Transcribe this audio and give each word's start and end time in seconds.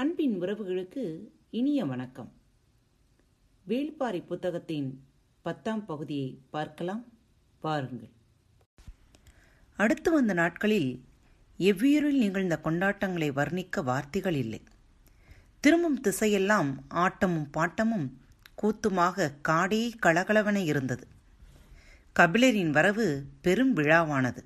அன்பின் 0.00 0.42
உறவுகளுக்கு 0.42 1.28
இனிய 1.50 1.84
வணக்கம். 1.84 2.32
வேள்பாரி 3.68 4.26
புத்தகத்தின் 4.26 5.02
பத்தாம் 5.42 5.86
பகுதியை 5.86 6.38
பார்க்கலாம். 6.50 7.04
பாருங்கள். 7.60 8.08
அடுத்து 9.76 10.12
வந்த 10.12 10.32
நாட்களில் 10.32 11.04
எவ்வியூரில் 11.58 12.18
நிகழ்ந்த 12.18 12.60
கொண்டாட்டங்களை 12.64 13.30
வர்ணிக்க 13.32 13.84
வார்த்தைகள் 13.84 14.34
இல்லை. 14.34 14.62
திரும்பும் 15.60 16.00
திசையெல்லாம் 16.00 16.74
ஆட்டமும் 16.88 17.48
பாட்டமும் 17.50 18.10
கூத்துமாக 18.62 19.32
காடே 19.48 19.90
கலகலவென 20.02 20.64
இருந்தது. 20.64 21.06
கபிலரின் 22.20 22.70
வரவு 22.70 23.24
பெரும் 23.40 23.76
விழாவானது. 23.76 24.44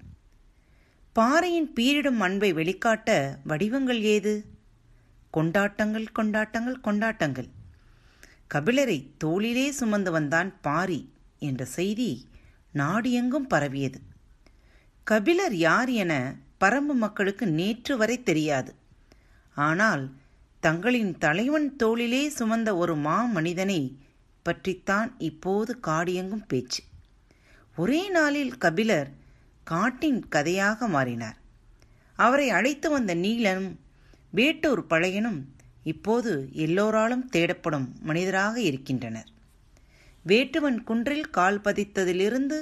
பாறையின் 1.13 1.73
பீரிடும் 1.75 2.19
அன்பை 2.19 2.53
வெளிக்காட்ட 2.53 3.39
வடிவங்கள் 3.45 4.03
ஏது? 4.03 4.54
கொண்டாட்டங்கள் 5.37 6.07
கொண்டாட்டங்கள் 6.13 6.79
கொண்டாட்டங்கள். 6.81 7.49
கபிலரை 8.55 8.99
தோளிலே 9.19 9.67
சுமந்து 9.71 10.11
வந்தான் 10.11 10.51
பாரி 10.61 11.01
என்ற 11.39 11.63
செய்தி 11.77 12.11
நாடு 12.81 13.09
எங்கும் 13.21 13.47
பரவியது. 13.47 13.99
கபிலர் 15.07 15.57
யார் 15.67 15.91
என 16.03 16.13
பரம்பு 16.61 16.95
மக்களுக்கு 17.03 17.47
நேற்று 17.59 17.95
வரை 17.97 18.17
தெரியாது. 18.23 18.73
ஆனால் 19.57 20.05
தங்களின் 20.61 21.13
தலைவன் 21.19 21.69
தோளிலே 21.77 22.23
சுமந்த 22.39 22.71
ஒரு 22.83 22.95
மா 23.07 23.17
மனிதனை 23.37 23.81
பற்றித்தான் 24.47 25.11
இப்போது 25.19 25.73
காடியெங்கும் 25.87 26.49
பேச்சு. 26.49 26.83
ஒரே 27.77 28.03
நாளில் 28.09 28.55
கபிலர் 28.65 29.11
காட்டின் 29.65 30.21
கதையாக 30.29 30.89
மாறினார். 30.89 31.39
அவரை 32.19 32.49
அழைத்து 32.59 32.89
வந்த 32.91 33.13
நீலனும் 33.25 33.71
வேட்டூர் 34.35 34.87
பழையனும் 34.87 35.41
இப்போது 35.85 36.49
எல்லோராலும் 36.53 37.29
தேடப்படும் 37.33 37.87
மனிதராக 38.01 38.61
இருக்கின்றனர். 38.61 39.29
வேட்டுவன் 40.27 40.85
குன்றில் 40.85 41.31
கால் 41.31 41.61
பதித்ததிலிருந்து 41.61 42.59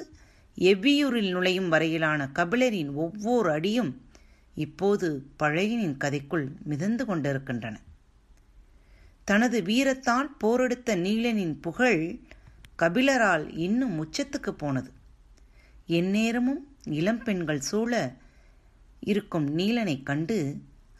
எவ்வியூரில் 0.59 1.31
நுழையும் 1.31 1.69
வரையிலான 1.69 2.31
கபிலரின் 2.35 2.93
ஒவ்வொரு 2.95 3.51
அடியும் 3.51 4.01
இப்போது 4.55 5.27
பழையனின் 5.39 5.97
கதைக்குள் 6.05 6.47
மிதந்து 6.63 7.05
கொண்டிருக்கின்றன. 7.05 7.81
தனது 9.25 9.63
வீரத்தால் 9.63 10.31
போரெடுத்த 10.45 10.97
நீலனின் 10.97 11.57
புகழ் 11.61 12.19
கபிலரால் 12.79 13.59
இன்னும் 13.59 13.95
உச்சத்துக்கு 14.05 14.51
போனது. 14.51 14.91
எந்நேரமும் 15.87 16.67
இளம்பெண்கள் 16.85 17.61
சூழ 17.61 18.13
இருக்கும் 19.01 19.59
நீலனைக் 19.59 20.03
கண்டு 20.03 20.39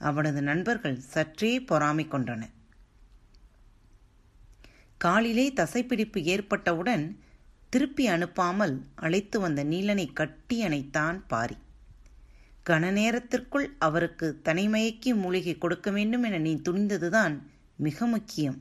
அவனது 0.03 0.43
நண்பர்கள் 0.43 0.99
சற்றே 1.15 1.53
பொறாமை 1.63 2.05
கொண்டனர் 2.09 2.57
காலிலே 4.97 5.45
தசைப்பிடிப்பு 5.51 6.19
ஏற்பட்டவுடன் 6.23 7.05
திருப்பி 7.69 8.05
அனுப்பாமல் 8.09 8.75
அழைத்து 8.95 9.37
வந்த 9.41 9.61
நீலனை 9.65 10.07
கட்டி 10.13 10.57
அணைத்தான் 10.65 11.19
பாரி. 11.27 11.57
கன 12.71 12.91
நேரத்திற்குள் 12.91 13.67
அவருக்கு 13.79 14.27
தனிமயக்கி 14.45 15.13
மூலிகை 15.15 15.55
கொடுக்க 15.59 15.91
வேண்டும் 15.91 16.23
என 16.23 16.39
நீ 16.39 16.53
துணிந்ததுதான் 16.69 17.35
மிக 17.77 18.07
முக்கியம். 18.07 18.59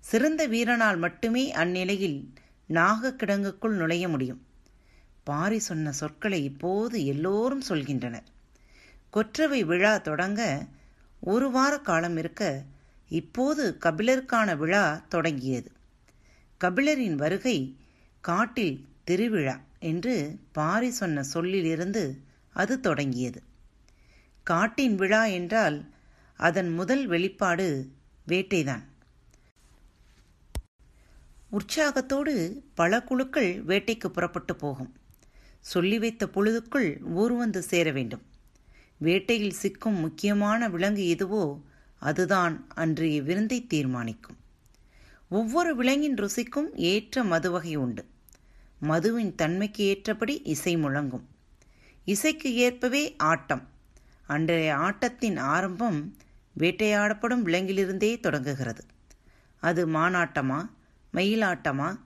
சிறந்த 0.00 0.42
வீரனால் 0.48 0.98
மட்டுமே 0.98 1.44
அந்நிலையில் 1.52 2.18
நாக 2.68 3.12
கிடங்குக்குள் 3.12 3.76
நுழைய 3.76 4.08
முடியும். 4.08 4.42
பாரி 5.24 5.58
சொன்ன 5.58 5.92
சொற்களை 5.92 6.40
இப்போது 6.44 6.98
எல்லோரும் 7.04 7.66
சொல்கின்றனர். 7.68 8.28
கொற்றவை 9.10 9.64
விழா 9.64 9.98
தொடங்க 9.98 10.66
ஒரு 11.20 11.50
வார 11.50 11.78
காலம் 11.78 12.16
இருக்க 12.16 12.64
இப்போது 13.08 13.78
கபிலருக்கான 13.80 14.56
விழா 14.56 15.04
தொடங்கியது. 15.08 15.72
கபிலரின் 16.64 17.14
வருகை 17.14 17.76
காட்டில் 18.20 18.86
திருவிழா 19.04 19.60
என்று 19.78 20.38
பாரி 20.52 20.90
சொன்ன 20.90 21.22
சொல்லிலிருந்து 21.22 22.20
அது 22.52 22.80
தொடங்கியது. 22.80 23.42
காட்டின் 24.42 24.94
விழா 24.94 25.24
என்றால் 25.24 25.92
அதன் 26.36 26.70
முதல் 26.70 27.06
வெளிப்பாடு 27.06 27.90
வேட்டைதான். 28.28 28.84
உற்சாகத்தோடு 31.50 32.64
பல 32.74 33.02
குழுக்கள் 33.02 33.64
வேட்டைக்கு 33.64 34.06
புறப்பட்டு 34.06 34.56
போகும். 34.56 34.92
சொல்லி 35.60 35.98
வைத்த 35.98 36.26
பொழுதுக்குள் 36.26 37.02
ஊர் 37.02 37.32
வந்து 37.32 37.62
சேர 37.62 37.90
வேண்டும். 37.90 38.22
வேட்டையில் 38.98 39.58
சிக்கும் 39.62 39.98
முக்கியமான 40.00 40.68
விலங்கு 40.68 41.08
எதுவோ 41.08 41.60
அதுதான் 41.98 42.66
அன்றைய 42.74 43.22
விருந்தை 43.22 43.66
தீர்மானிக்கும். 43.66 44.36
ஒவ்வொரு 45.28 45.76
விலங்கின் 45.76 46.14
ருசிக்கும் 46.14 46.74
ஏற்ற 46.74 47.24
மது 47.24 47.50
வகை 47.50 47.76
உண்டு. 47.76 48.04
மதுவின் 48.80 49.34
தன்மைக்கு 49.34 49.84
ஏற்றபடி 49.84 50.40
இசை 50.44 50.76
முழங்கும். 50.76 51.26
இசைக்கு 52.04 52.54
ஏற்பவே 52.54 53.16
ஆட்டம். 53.16 53.68
அன்றைய 54.26 54.76
ஆட்டத்தின் 54.76 55.38
ஆரம்பம் 55.38 56.16
வேட்டையாடப்படும் 56.58 57.44
விலங்கிலிருந்தே 57.44 58.20
தொடங்குகிறது. 58.20 58.84
அது 59.60 59.88
மானாட்டமா 59.88 60.70
மயிலாட்டமா 61.12 61.98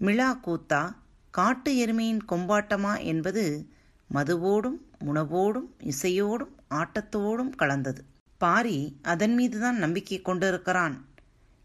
மிளா 0.00 0.30
கூத்தா 0.46 0.94
காட்டு 1.30 1.86
எருமையின் 1.86 2.20
கொம்பாட்டமா 2.28 3.02
என்பது 3.02 3.68
மதுவோடும் 4.14 4.78
உணவோடும் 5.04 5.68
இசையோடும் 5.78 6.52
ஆட்டத்தோடும் 6.70 7.50
கலந்தது. 7.50 8.04
பாரி 8.38 8.96
அதன் 9.02 9.34
மீதுதான் 9.34 9.76
நம்பிக்கை 9.76 10.22
கொண்டிருக்கிறான். 10.22 11.06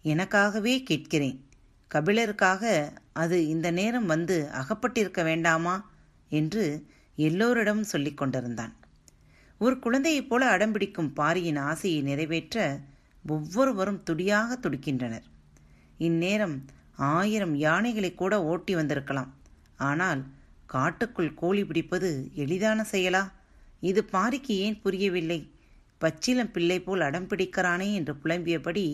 எனக்காகவே 0.03 0.83
கேட்கிறேன். 0.83 1.45
கபிலருக்காக 1.95 2.89
அது 3.13 3.47
இந்த 3.47 3.71
நேரம் 3.71 4.05
வந்து 4.05 4.49
அகப்பட்டிருக்க 4.53 5.23
வேண்டாமா? 5.23 5.89
என்று 6.29 6.85
எல்லோரிடமும் 7.15 7.83
சொல்லிக் 7.83 8.17
கொண்டிருந்தான். 8.17 8.73
ஒரு 9.59 9.79
குழந்தையைப் 9.79 10.29
போல 10.29 10.57
அடம்பிடிக்கும் 10.57 11.13
பாரியின் 11.13 11.55
ஆசையை 11.55 12.01
நிறைவேற்ற 12.01 12.79
ஒவ்வொருவரும் 13.27 14.03
துடியாக 14.03 14.59
துடிக்கின்றனர். 14.61 15.23
இந்நேரம் 15.97 16.65
ஆயிரம் 16.95 17.55
யானைகளை 17.55 18.15
கூட 18.15 18.43
ஓட்டி 18.43 18.75
வந்திருக்கலாம். 18.75 19.33
ஆனால் 19.77 20.25
காட்டுக்குள் 20.69 21.33
கோழி 21.33 21.61
பிடிப்பது 21.65 22.09
எளிதான 22.35 22.85
செயலா? 22.91 23.21
இது 23.89 24.01
பாரிக்கு 24.13 24.53
ஏன் 24.65 24.81
புரியவில்லை? 24.81 25.39
பச்சிலம் 26.01 26.51
பிள்ளை 26.51 26.77
போல் 26.79 27.01
அடம் 27.01 27.27
பிடிக்கிறானே 27.27 27.87
என்று 27.93 28.13
புலம்பியபடி 28.23 28.85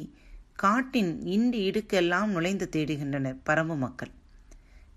காட்டின் 0.55 1.11
இண்டு 1.25 1.59
இடுக்கெல்லாம் 1.69 2.25
நுழைந்து 2.25 2.69
தேடுகின்றனர் 2.75 3.39
பரம்பு 3.45 3.75
மக்கள். 3.77 4.11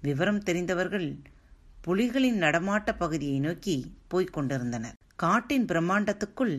விவரம் 0.02 0.42
தெரிந்தவர்கள் 0.42 1.08
புலிகளின் 1.86 2.38
நடமாட்ட 2.44 2.90
பகுதியை 2.98 3.38
நோக்கி 3.38 3.76
போய்க் 4.08 4.32
கொண்டிருந்தனர். 4.32 4.96
காட்டின் 5.16 5.64
பிரம்மாண்டத்துக்குள் 5.64 6.54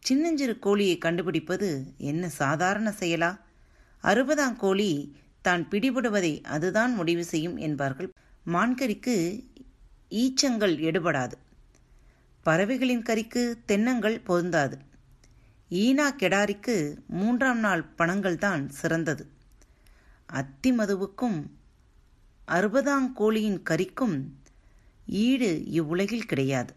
சின்னஞ்சிறு 0.00 0.54
கோழியை 0.58 0.96
கண்டுபிடிப்பது 0.98 1.68
என்ன 2.10 2.28
சாதாரண 2.42 2.88
செயலா? 3.00 3.30
அறுபதாம் 4.04 4.56
கோழி 4.56 4.90
தான் 5.42 5.62
பிடிபடுவதை 5.70 6.34
அதுதான் 6.56 6.94
முடிவு 6.94 7.24
செய்யும் 7.24 7.56
என்பார்கள். 7.66 8.10
மான்கரிக்கு 8.46 9.16
ஈச்சங்கள் 10.12 10.74
எடுபடாது. 10.78 11.32
பறவைகளின் 12.42 13.02
கறிக்கு 13.02 13.54
தென்னங்கள் 13.68 14.24
பொருந்தாது. 14.24 14.78
ஈனா 15.70 16.08
கெடாரிக்கு 16.18 16.96
மூன்றாம் 17.06 17.58
நாள் 17.58 17.82
பணங்கள் 17.84 18.38
தான் 18.38 18.68
சிறந்தது. 18.68 19.26
அத்தி 20.26 20.72
மதுவுக்கும் 20.72 21.38
அறுபதாம் 22.48 23.12
கோழியின் 23.12 23.62
கறிக்கும் 23.70 24.22
ஈடு 25.06 25.64
இவ்வுலகில் 25.64 26.26
கிடையாது. 26.26 26.74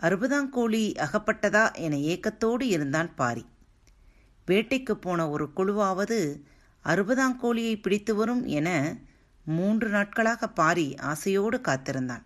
அறுபதாம் 0.00 0.48
கோழி 0.48 0.92
அகப்பட்டதா 0.92 1.74
என 1.74 1.96
ஏக்கத்தோடு 1.96 2.66
இருந்தான் 2.68 3.14
பாரி. 3.14 3.46
வேட்டைக்கு 4.46 4.92
போன 4.92 5.28
ஒரு 5.28 5.50
குழுவாவது 5.56 6.42
அறுபதாம் 6.84 7.36
கோழியை 7.36 7.76
பிடித்து 7.76 8.14
வரும் 8.14 8.46
என 8.46 8.96
மூன்று 9.44 9.88
நாட்களாக 9.88 10.48
பாரி 10.48 10.94
ஆசையோடு 10.94 11.60
காத்திருந்தான். 11.60 12.24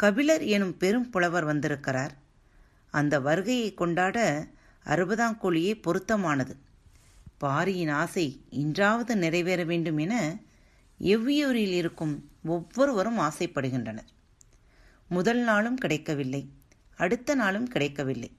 கபிலர் 0.00 0.42
எனும் 0.42 0.76
பெரும் 0.76 1.10
புலவர் 1.10 1.44
வந்திருக்கிறார். 1.44 2.12
அந்த 2.90 3.20
வருகையை 3.20 3.74
கொண்டாட 3.74 4.46
அறுபதாம் 4.86 5.36
கோழியே 5.42 5.72
பொருத்தமானது. 5.82 6.54
பாரியின் 7.38 7.88
ஆசை 7.88 8.26
இன்றாவது 8.50 9.16
நிறைவேற 9.16 9.64
வேண்டும் 9.64 9.98
என 9.98 10.14
எவ்வியூரில் 11.00 11.74
இருக்கும் 11.80 12.14
ஒவ்வொருவரும் 12.44 13.18
ஆசைப்படுகின்றனர். 13.18 14.08
முதல் 15.08 15.42
நாளும் 15.42 15.76
கிடைக்கவில்லை 15.76 16.42
அடுத்த 16.96 17.34
நாளும் 17.34 17.68
கிடைக்கவில்லை. 17.68 18.30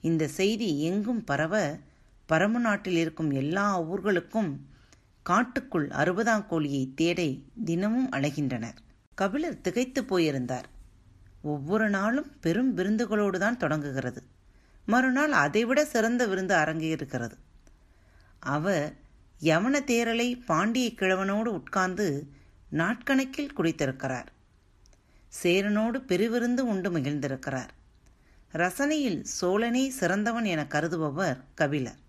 இந்த 0.00 0.28
செய்தி 0.28 0.82
எங்கும் 0.82 1.24
பரவ 1.24 1.76
பரமு 2.28 2.60
நாட்டில் 2.68 2.96
இருக்கும் 2.96 3.30
எல்லா 3.30 3.82
ஊர்களுக்கும் 3.82 4.52
காட்டுக்குள் 5.22 5.88
அறுபதாம் 5.88 6.46
கோழியை 6.46 6.92
தேடை 7.00 7.42
தினமும் 7.64 8.10
அலைகின்றனர். 8.10 8.78
கபிலர் 9.14 9.60
திகைத்து 9.60 10.04
போயிருந்தார். 10.04 10.74
ஒவ்வொரு 11.52 11.86
நாளும் 11.96 12.30
பெரும் 12.40 12.70
விருந்துகளோடு 12.76 13.38
தான் 13.38 13.60
தொடங்குகிறது. 13.62 14.20
மறுநாள் 14.86 15.34
அதைவிட 15.44 15.80
சிறந்த 15.84 16.22
விருந்து 16.26 16.54
அரங்கேறுகிறது 16.54 17.36
அவர் 18.54 18.86
யவன 19.40 19.76
தேரலை 19.90 20.28
பாண்டிய 20.46 20.88
கிழவனோடு 21.00 21.50
உட்கார்ந்து 21.58 22.06
நாட்கணக்கில் 22.72 23.54
குடித்திருக்கிறார். 23.56 24.28
சேரனோடு 25.42 25.98
பெருவிருந்து 26.10 26.62
உண்டு 26.72 26.90
மகிழ்ந்திருக்கிறார். 26.90 27.72
ரசனையில் 28.54 29.20
சோழனே 29.38 29.84
சிறந்தவன் 30.00 30.48
என 30.52 30.62
கருதுபவர் 30.74 31.40
கபிலர். 31.54 32.00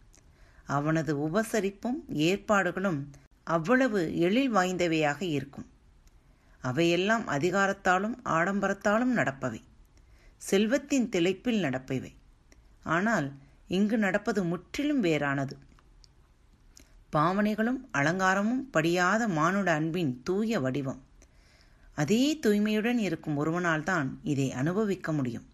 அவனது 0.75 1.12
உபசரிப்பும் 1.28 2.00
ஏற்பாடுகளும் 2.28 3.00
அவ்வளவு 3.48 4.00
எழில் 4.19 4.54
வாய்ந்தவையாக 4.56 5.22
இருக்கும். 5.38 5.68
அவையெல்லாம் 6.68 7.25
அதிகாரத்தாலும் 7.28 8.16
ஆடம்பரத்தாலும் 8.25 9.14
நடப்பவை. 9.16 9.62
செல்வத்தின் 10.38 11.10
திளைப்பில் 11.10 11.64
நடப்பவை. 11.64 12.12
ஆனால் 12.84 13.28
இங்கு 13.68 13.98
நடப்பது 13.98 14.44
முற்றிலும் 14.44 15.04
வேறானது. 15.04 15.56
பாவனைகளும் 17.14 17.80
அலங்காரமும் 17.94 18.64
படியாத 18.72 19.28
மானுட 19.28 19.72
அன்பின் 19.72 20.22
தூய 20.24 20.60
வடிவம். 20.60 21.02
அதே 21.96 22.24
தூய்மையுடன் 22.44 22.98
இருக்கும் 22.98 23.38
ஒருவனால்தான் 23.38 24.08
இதை 24.24 24.52
அனுபவிக்க 24.52 25.14
முடியும். 25.14 25.46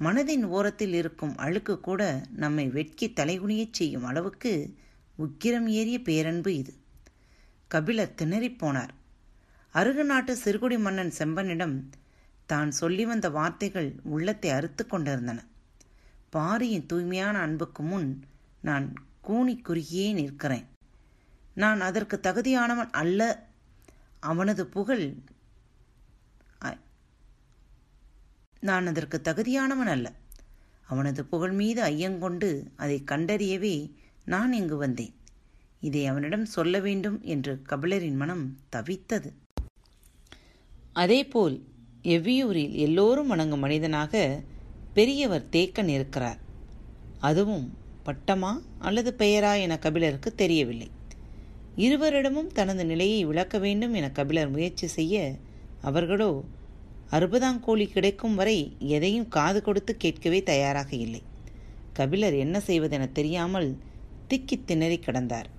மனதின் 0.00 0.44
ஓரத்தில் 0.44 0.92
இருக்கும் 0.92 1.36
அழுக்கு 1.36 1.80
கூட 1.80 2.02
நம்மை 2.36 2.68
வெட்கி 2.68 3.06
தலைகுனியச் 3.16 3.72
செய்யும் 3.72 4.04
அளவுக்கு 4.04 4.52
உக்கிரம் 5.18 5.66
ஏறிய 5.66 5.98
பேரன்பு 6.00 6.56
இது. 6.56 6.74
கபிலர் 7.68 8.14
திணறிப் 8.22 8.58
போனார். 8.60 8.94
அருகு 9.76 10.02
நாட்டு 10.04 10.32
சிறுகுடி 10.44 10.78
மன்னன் 10.78 11.12
செம்பனிடம் 11.18 11.74
தான் 12.46 12.70
சொல்லி 12.70 13.04
வந்த 13.04 13.30
வார்த்தைகள் 13.30 13.88
உள்ளத்தை 14.02 14.50
அறுத்து 14.50 14.86
கொண்டிருந்தன. 14.86 15.38
பாரியின் 16.30 16.86
தூய்மையான 16.86 17.38
அன்புக்கு 17.38 17.82
முன் 17.82 18.08
நான் 18.60 18.86
கூனி 19.20 19.54
குறுகியே 19.60 20.12
நிற்கிறேன். 20.12 20.66
நான் 21.54 21.80
அதற்கு 21.80 22.20
தகுதியானவன் 22.22 22.92
அல்ல. 23.02 23.20
அவனது 24.20 24.66
புகழ் 24.66 25.06
நான் 28.60 28.86
அதற்கு 28.86 29.20
தகுதியானவன் 29.24 29.92
அல்ல. 29.94 30.12
அவனது 30.86 31.24
புகழ் 31.24 31.52
மீது 31.52 31.82
ஐயங்கொண்டு 31.82 32.50
அதை 32.76 33.04
கண்டறியவே 33.10 33.76
நான் 34.24 34.52
இங்கு 34.52 34.76
வந்தேன். 34.76 35.14
இதை 35.80 36.06
அவனிடம் 36.06 36.46
சொல்ல 36.58 36.78
வேண்டும் 36.78 37.18
என்று 37.22 37.62
கபிலரின் 37.68 38.20
மனம் 38.22 38.46
தவித்தது. 38.76 39.30
அதேபோல் 41.02 41.56
எவ்வியூரில் 42.14 42.74
எல்லோரும் 42.84 43.26
வணங்கும் 43.26 43.62
மனிதனாக 43.64 44.42
பெரியவர் 44.94 45.48
தேக்கன் 45.52 45.88
இருக்கிறார். 45.88 46.38
அதுவும் 47.20 47.66
பட்டமா 48.06 48.52
அல்லது 48.78 49.10
பெயரா 49.18 49.52
என 49.60 49.78
கபிலருக்கு 49.78 50.30
தெரியவில்லை. 50.34 50.88
இருவரிடமும் 51.76 52.50
தனது 52.58 52.84
நிலையை 52.86 53.24
விளக்க 53.24 53.58
வேண்டும் 53.58 53.94
என 53.94 54.06
கபிலர் 54.10 54.50
முயற்சி 54.50 54.86
செய்ய 54.86 55.34
அவர்களோ 55.80 56.30
அறுபதாம் 57.10 57.60
கோழி 57.60 57.86
கிடைக்கும் 57.86 58.34
வரை 58.34 58.58
எதையும் 58.94 59.28
காது 59.28 59.60
கொடுத்து 59.62 59.96
கேட்கவே 59.96 60.42
தயாராக 60.42 60.90
இல்லை. 60.96 61.22
கபிலர் 61.92 62.36
என்ன 62.36 62.56
செய்வதென 62.66 63.04
தெரியாமல் 63.12 63.68
திக்கி 64.30 64.56
திணறி 64.64 64.98
கிடந்தார். 64.98 65.50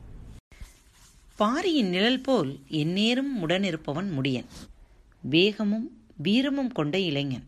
பாரியின் 1.40 1.90
நிழல் 1.90 2.22
போல் 2.22 2.52
எந்நேரும் 2.82 3.34
உடனிருப்பவன் 3.42 4.10
முடியன். 4.18 4.50
வேகமும் 5.24 5.88
வீரமும் 6.18 6.72
கொண்ட 6.72 7.00
இளைஞன். 7.00 7.46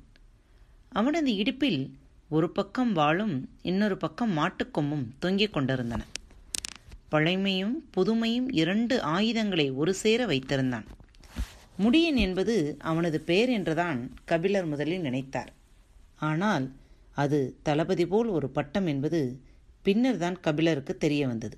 அவனது 0.89 1.36
இடுப்பில் 1.36 1.81
ஒரு 2.30 2.50
பக்கம் 2.50 2.95
வாளும் 2.95 3.36
இன்னொரு 3.62 3.98
பக்கம் 3.98 4.33
மாட்டுக்கொம்பும் 4.38 5.06
தொங்கிக் 5.19 5.54
கொண்டிருந்தன. 5.54 6.01
பழைமையும் 7.12 7.75
புதுமையும் 7.98 8.48
இரண்டு 8.51 9.01
ஆயுதங்களை 9.01 9.71
ஒரு 9.71 9.94
சேர 9.94 10.25
வைத்திருந்தான். 10.25 10.88
முடியன் 11.80 12.16
என்பது 12.16 12.75
அவனது 12.80 13.21
பெயர் 13.21 13.50
என்றுதான் 13.50 14.13
கபிலர் 14.25 14.66
முதலில் 14.66 15.01
நினைத்தார். 15.01 15.51
ஆனால் 16.16 16.71
அது 17.16 17.39
தளபதி 17.63 18.06
போல் 18.06 18.27
ஒரு 18.27 18.50
பட்டம் 18.50 18.86
என்பது 18.86 19.39
பின்னர் 19.81 20.18
தான் 20.18 20.39
கபிலருக்கு 20.39 20.98
தெரிய 20.98 21.27
வந்தது. 21.27 21.57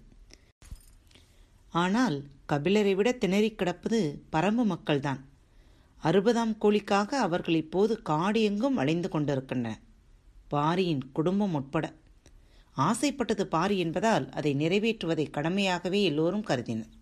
ஆனால் 1.70 2.24
கபிலரை 2.50 2.96
விட 2.96 3.12
திணறிக் 3.12 3.56
கிடப்பது 3.56 4.24
பரம்பு 4.32 4.64
மக்கள்தான். 4.74 5.22
அறுபதாம் 6.04 6.56
கோழிக்காக 6.62 7.08
அவர்கள் 7.08 7.56
இப்போது 7.56 8.02
காடு 8.02 8.42
எங்கும் 8.42 8.78
அலைந்து 8.78 9.10
கொண்டிருக்கின்றன. 9.10 9.80
பாரியின் 10.48 11.12
குடும்பம் 11.12 11.54
உட்பட. 11.54 11.94
ஆசைப்பட்டது 12.72 13.48
பாரி 13.48 13.80
என்பதால் 13.80 14.30
அதை 14.30 14.56
நிறைவேற்றுவதை 14.56 15.30
கடமையாகவே 15.30 16.04
எல்லோரும் 16.04 16.44
கருதினர். 16.44 17.00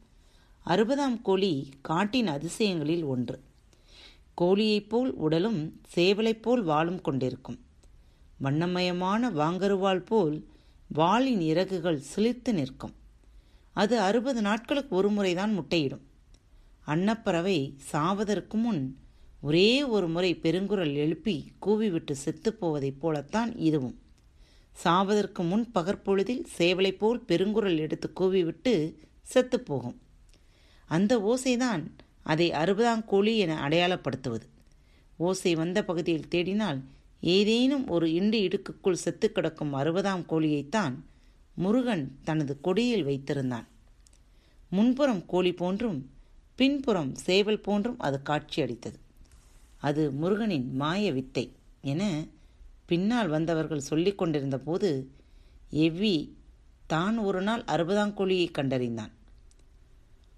அறுபதாம் 0.65 1.21
கோழி 1.21 1.69
காட்டின் 1.81 2.27
அதிசயங்களில் 2.27 3.05
ஒன்று. 3.05 3.43
கோழியைப் 4.41 4.89
போல் 4.89 5.11
உடலும் 5.11 5.81
சேவலைப் 5.95 6.41
போல் 6.41 6.63
வாளும் 6.63 7.01
கொண்டிருக்கும். 7.01 7.59
வண்ணமயமான 8.37 9.29
வாங்கருவாள் 9.29 10.05
போல் 10.05 10.47
வாளின் 10.87 11.41
இறகுகள் 11.41 12.03
சிலிர்த்து 12.15 12.51
நிற்கும். 12.51 12.93
அது 13.73 13.99
அறுபது 13.99 14.41
நாட்களுக்கு 14.41 14.95
ஒரு 14.95 15.09
முறைதான் 15.09 15.53
முட்டையிடும். 15.53 16.07
அன்னப்பறவை 16.91 17.57
சாவதற்கு 17.91 18.55
முன் 18.57 18.81
ஒரே 19.41 19.83
ஒரு 19.83 20.07
முறை 20.09 20.31
பெருங்குரல் 20.43 20.93
எழுப்பி 20.93 21.35
கூவிவிட்டு 21.61 22.13
செத்துப்போவதைப் 22.25 22.99
போலத்தான் 22.99 23.51
இதுவும். 23.57 23.97
சாவதற்கு 24.83 25.41
முன் 25.43 25.65
பகற்பொழுதில் 25.75 26.43
சேவலை 26.57 26.91
போல் 26.97 27.23
பெருங்குரல் 27.27 27.77
எடுத்து 27.77 28.07
கூவிவிட்டு 28.19 28.73
செத்துப்போகும் 29.33 29.97
அந்த 30.85 31.13
ஓசைதான் 31.31 31.83
அதை 32.23 32.47
அறுபதாம் 32.51 33.05
கோழி 33.05 33.33
என 33.37 33.53
அடையாளப்படுத்துவது. 33.67 34.45
ஓசை 35.17 35.55
வந்த 35.55 35.79
பகுதியில் 35.83 36.29
தேடினால் 36.31 36.79
ஏதேனும் 37.21 37.87
ஒரு 37.87 38.07
இண்டு 38.09 38.37
இடுக்குக்குள் 38.47 39.01
செத்து 39.05 39.31
கிடக்கும் 39.31 39.73
அறுபதாம் 39.73 40.23
கோழியைத்தான் 40.29 40.95
முருகன் 41.55 42.05
தனது 42.23 42.53
கொடியில் 42.61 43.05
வைத்திருந்தான். 43.05 43.67
முன்புறம் 44.69 45.23
கோழி 45.25 45.53
போன்றும் 45.53 45.99
பின்புறம் 46.59 47.11
சேவல் 47.25 47.63
போன்றும் 47.67 47.99
அது 48.07 48.17
காட்சியளித்தது. 48.29 48.97
அது 49.87 50.01
முருகனின் 50.21 50.67
மாய 50.81 51.11
வித்தை 51.11 51.45
என 51.91 52.03
பின்னால் 52.89 53.29
வந்தவர்கள் 53.35 53.87
சொல்லிக் 53.89 54.17
கொண்டிருந்த 54.17 54.57
போது 54.57 54.89
எவ்வி 55.85 56.15
தான் 56.93 57.17
ஒரு 57.27 57.41
நாள் 57.41 57.63
அறுபதாம் 57.73 58.13
கோழியை 58.13 58.47
கண்டறிந்தான். 58.51 59.13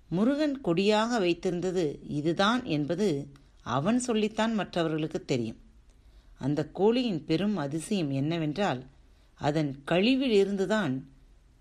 முருகன் 0.10 0.56
கொடியாக 0.62 1.20
வைத்திருந்தது 1.26 1.86
இதுதான் 2.20 2.62
என்பது 2.76 3.08
அவன் 3.76 4.00
சொல்லித்தான் 4.00 4.54
மற்றவர்களுக்கு 4.54 5.20
தெரியும். 5.26 5.60
அந்த 6.38 6.62
கோழியின் 6.80 7.22
பெரும் 7.26 7.58
அதிசயம் 7.58 8.12
என்னவென்றால் 8.22 8.82
அதன் 9.40 9.72
கழிவில் 9.84 10.36
இருந்துதான் 10.42 10.94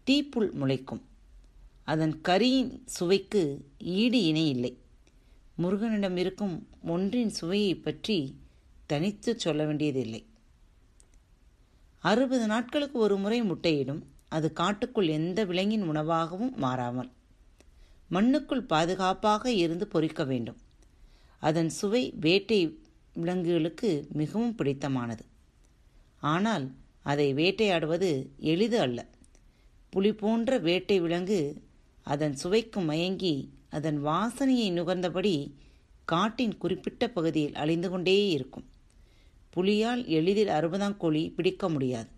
தீப்புல் 0.06 0.50
முளைக்கும். 0.60 1.02
அதன் 1.90 2.14
கரியின் 2.28 2.72
சுவைக்கு 2.96 3.42
ஈடு 3.98 4.18
இணை 4.22 4.44
இல்லை. 4.48 4.72
முருகனிடம் 5.62 6.16
இருக்கும் 6.16 6.54
ஒன்றின் 6.94 7.32
சுவையை 7.38 7.74
பற்றி 7.76 8.16
தனித்து 8.86 9.30
சொல்ல 9.38 9.64
வேண்டியதில்லை. 9.64 10.20
அறுபது 12.02 12.46
நாட்களுக்கு 12.46 12.98
ஒரு 12.98 13.16
முறை 13.16 13.40
முட்டையிடும். 13.42 14.02
அது 14.28 14.48
காட்டுக்குள் 14.52 15.08
எந்த 15.08 15.40
விலங்கின் 15.44 15.86
உணவாகவும் 15.92 16.52
மாறாமல் 16.56 17.10
மண்ணுக்குள் 18.10 18.68
பாதுகாப்பாக 18.72 19.52
இருந்து 19.62 19.86
பொறிக்க 19.86 20.24
வேண்டும். 20.24 20.58
அதன் 21.42 21.68
சுவை 21.68 22.02
வேட்டை 22.20 22.60
விலங்குகளுக்கு 23.12 23.90
மிகவும் 24.12 24.54
பிடித்தமானது. 24.58 25.24
ஆனால் 26.32 26.66
அதை 27.02 27.26
வேட்டையாடுவது 27.34 28.10
எளிது 28.52 28.78
அல்ல. 28.80 28.98
புலி 29.92 30.12
போன்ற 30.14 30.58
வேட்டை 30.58 30.96
விலங்கு 31.00 31.40
அதன் 32.02 32.34
சுவைக்கும் 32.34 32.84
மயங்கி 32.84 33.50
அதன் 33.70 34.04
வாசனையை 34.04 34.72
நுகர்ந்தபடி 34.72 35.52
காட்டின் 36.04 36.58
குறிப்பிட்ட 36.58 37.08
பகுதியில் 37.08 37.54
அழிந்து 37.54 37.90
கொண்டே 37.90 38.28
இருக்கும். 38.28 38.64
புலியால் 39.50 40.06
எளிதில் 40.06 40.48
அறுபதாம் 40.48 40.96
கோழி 40.96 41.30
பிடிக்க 41.30 41.68
முடியாது. 41.68 42.08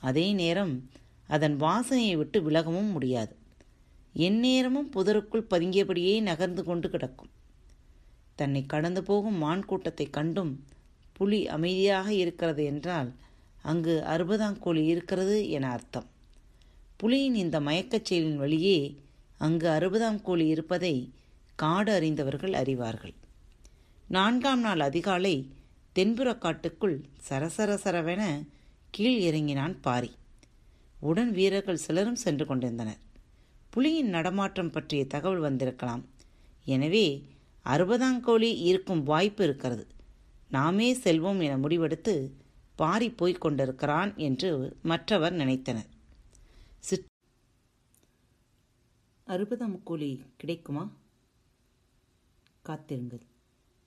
அதே 0.00 0.32
நேரம் 0.32 0.90
அதன் 1.26 1.60
வாசனையை 1.60 2.16
விட்டு 2.16 2.42
விலகவும் 2.42 2.90
முடியாது. 2.90 3.36
எந்நேரமும் 4.12 4.90
புதருக்குள் 4.96 5.46
பதுங்கியபடியே 5.50 6.20
நகர்ந்து 6.20 6.64
கொண்டு 6.64 6.90
கிடக்கும். 6.90 7.28
தன்னை 8.34 8.66
கடந்து 8.66 9.02
போகும் 9.02 9.34
மான் 9.34 9.64
கூட்டத்தை 9.64 10.10
கண்டும் 10.10 10.64
புலி 11.12 11.48
அமைதியாக 11.48 12.14
இருக்கிறது 12.14 12.64
என்றால் 12.64 13.12
அங்கு 13.62 14.02
அறுபதாம் 14.06 14.58
கோழி 14.58 14.84
இருக்கிறது 14.84 15.50
என 15.50 15.70
அர்த்தம். 15.70 16.06
புலியின் 17.02 17.34
இந்த 17.34 17.60
மயக்கச் 17.60 18.04
செயலின் 18.10 18.36
வழியே 18.36 19.02
அங்கு 19.44 19.68
அறுபதாம் 19.68 20.20
கோழி 20.22 20.46
இருப்பதை 20.46 20.94
காடு 21.62 21.90
அறிந்தவர்கள் 21.92 22.54
அறிவார்கள். 22.62 23.14
நான்காம் 24.08 24.60
நாள் 24.60 24.80
அதிகாலை 24.80 25.34
தென்புற 25.96 26.28
காட்டுக்குள் 26.34 26.96
சரசர 27.28 27.70
சரவென 27.84 28.22
கீழ் 28.90 29.18
இறங்கினான் 29.20 29.74
பாரி. 29.80 30.10
உடன் 31.00 31.32
வீரர்கள் 31.32 31.84
சிலரும் 31.86 32.22
சென்று 32.24 32.44
கொண்டிருந்தனர். 32.46 33.00
புலியின் 33.72 34.10
நடமாட்டம் 34.16 34.70
பற்றிய 34.70 35.02
தகவல் 35.06 35.38
வந்திருக்கலாம். 35.38 36.04
எனவே 36.74 37.06
அறுபதாம் 37.66 38.20
கோழி 38.20 38.50
இருக்கும் 38.70 39.02
வாய்ப்பு 39.02 39.42
இருக்கிறது. 39.44 39.84
நாமே 40.50 40.88
செல்வோம் 41.04 41.40
என 41.46 41.54
முடிவெடுத்து 41.58 42.14
பாரி 42.76 43.08
போய்க் 43.10 43.40
கொண்டிருக்கிறான் 43.40 44.12
என்று 44.26 44.50
மற்றவர் 44.82 45.34
நினைத்தனர். 45.34 45.90
சிற் 46.80 47.12
அறுபதாம் 49.26 49.82
கூலி 49.82 50.22
கிடைக்குமா? 50.36 50.92
காத்திருங்கள். 52.62 53.26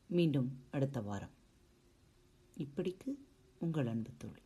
மீண்டும் 0.08 0.64
அடுத்த 0.72 1.02
வாரம். 1.02 1.30
இப்படிக்கு 2.58 3.16
உங்கள் 3.60 3.88
அன்பு 3.88 4.10
தோழி. 4.18 4.42